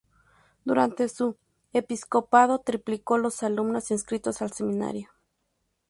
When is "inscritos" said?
3.91-4.41